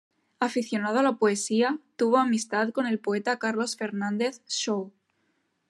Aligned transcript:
Aficionado 0.39 0.97
a 0.97 1.03
la 1.03 1.17
poesía, 1.17 1.77
tuvo 1.95 2.17
amistad 2.17 2.71
con 2.71 2.87
el 2.87 2.97
poeta 2.97 3.37
Carlos 3.37 3.77
Fernández 3.77 4.41
Shaw. 4.47 4.91